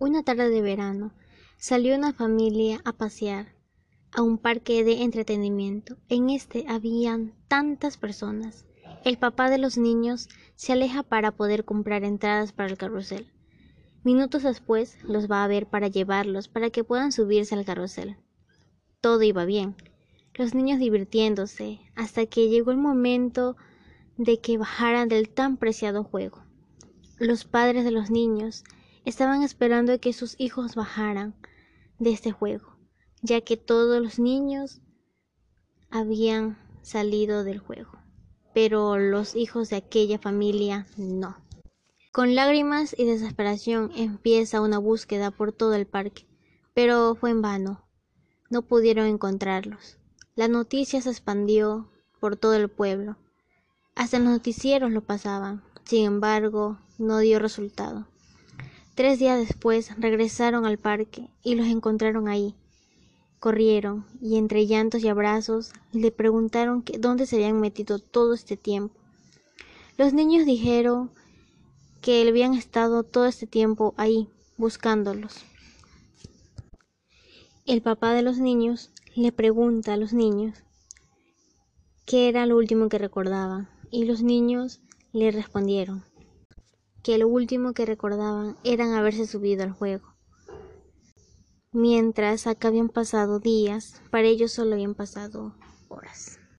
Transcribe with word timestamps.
Una 0.00 0.22
tarde 0.22 0.48
de 0.48 0.62
verano 0.62 1.12
salió 1.56 1.96
una 1.96 2.12
familia 2.12 2.80
a 2.84 2.92
pasear 2.92 3.56
a 4.12 4.22
un 4.22 4.38
parque 4.38 4.84
de 4.84 5.02
entretenimiento. 5.02 5.96
En 6.08 6.30
este 6.30 6.64
habían 6.68 7.34
tantas 7.48 7.96
personas. 7.96 8.64
El 9.04 9.18
papá 9.18 9.50
de 9.50 9.58
los 9.58 9.76
niños 9.76 10.28
se 10.54 10.72
aleja 10.72 11.02
para 11.02 11.32
poder 11.32 11.64
comprar 11.64 12.04
entradas 12.04 12.52
para 12.52 12.68
el 12.68 12.78
carrusel. 12.78 13.32
Minutos 14.04 14.44
después 14.44 15.02
los 15.02 15.28
va 15.28 15.42
a 15.42 15.48
ver 15.48 15.66
para 15.66 15.88
llevarlos 15.88 16.46
para 16.46 16.70
que 16.70 16.84
puedan 16.84 17.10
subirse 17.10 17.56
al 17.56 17.64
carrusel. 17.64 18.16
Todo 19.00 19.24
iba 19.24 19.44
bien, 19.46 19.74
los 20.34 20.54
niños 20.54 20.78
divirtiéndose, 20.78 21.80
hasta 21.96 22.24
que 22.26 22.48
llegó 22.48 22.70
el 22.70 22.76
momento 22.76 23.56
de 24.16 24.40
que 24.40 24.58
bajaran 24.58 25.08
del 25.08 25.28
tan 25.28 25.56
preciado 25.56 26.04
juego. 26.04 26.44
Los 27.18 27.44
padres 27.44 27.84
de 27.84 27.90
los 27.90 28.10
niños 28.10 28.62
estaban 29.08 29.42
esperando 29.42 29.98
que 30.00 30.12
sus 30.12 30.38
hijos 30.38 30.74
bajaran 30.74 31.34
de 31.98 32.10
este 32.10 32.30
juego, 32.30 32.76
ya 33.22 33.40
que 33.40 33.56
todos 33.56 34.02
los 34.02 34.18
niños 34.18 34.82
habían 35.88 36.58
salido 36.82 37.42
del 37.42 37.58
juego, 37.58 37.92
pero 38.52 38.98
los 38.98 39.34
hijos 39.34 39.70
de 39.70 39.76
aquella 39.76 40.18
familia 40.18 40.86
no. 40.98 41.38
Con 42.12 42.34
lágrimas 42.34 42.94
y 42.98 43.06
desesperación 43.06 43.92
empieza 43.96 44.60
una 44.60 44.76
búsqueda 44.76 45.30
por 45.30 45.52
todo 45.52 45.72
el 45.74 45.86
parque, 45.86 46.26
pero 46.74 47.14
fue 47.14 47.30
en 47.30 47.40
vano. 47.40 47.88
No 48.50 48.60
pudieron 48.60 49.06
encontrarlos. 49.06 49.96
La 50.36 50.48
noticia 50.48 51.00
se 51.00 51.08
expandió 51.08 51.90
por 52.20 52.36
todo 52.36 52.54
el 52.54 52.68
pueblo. 52.68 53.16
Hasta 53.94 54.18
los 54.18 54.28
noticieros 54.28 54.92
lo 54.92 55.00
pasaban. 55.00 55.62
Sin 55.84 56.04
embargo, 56.04 56.78
no 56.98 57.18
dio 57.18 57.38
resultado. 57.38 58.06
Tres 58.98 59.20
días 59.20 59.38
después 59.38 59.92
regresaron 59.96 60.66
al 60.66 60.76
parque 60.76 61.30
y 61.44 61.54
los 61.54 61.68
encontraron 61.68 62.26
ahí. 62.26 62.56
Corrieron 63.38 64.04
y 64.20 64.38
entre 64.38 64.66
llantos 64.66 65.04
y 65.04 65.08
abrazos 65.08 65.70
le 65.92 66.10
preguntaron 66.10 66.82
dónde 66.98 67.26
se 67.26 67.36
habían 67.36 67.60
metido 67.60 68.00
todo 68.00 68.34
este 68.34 68.56
tiempo. 68.56 68.96
Los 69.98 70.14
niños 70.14 70.46
dijeron 70.46 71.12
que 72.02 72.26
habían 72.26 72.54
estado 72.54 73.04
todo 73.04 73.26
este 73.26 73.46
tiempo 73.46 73.94
ahí 73.96 74.28
buscándolos. 74.56 75.44
El 77.66 77.82
papá 77.82 78.14
de 78.14 78.22
los 78.22 78.38
niños 78.38 78.90
le 79.14 79.30
pregunta 79.30 79.92
a 79.92 79.96
los 79.96 80.12
niños 80.12 80.58
qué 82.04 82.28
era 82.28 82.46
lo 82.46 82.56
último 82.56 82.88
que 82.88 82.98
recordaban 82.98 83.68
y 83.92 84.06
los 84.06 84.22
niños 84.22 84.80
le 85.12 85.30
respondieron 85.30 86.07
que 87.02 87.18
lo 87.18 87.28
último 87.28 87.72
que 87.72 87.86
recordaban 87.86 88.56
eran 88.64 88.92
haberse 88.92 89.26
subido 89.26 89.62
al 89.62 89.72
juego. 89.72 90.14
Mientras 91.72 92.46
acá 92.46 92.68
habían 92.68 92.88
pasado 92.88 93.40
días, 93.40 94.00
para 94.10 94.26
ellos 94.26 94.52
solo 94.52 94.74
habían 94.74 94.94
pasado 94.94 95.54
horas. 95.88 96.38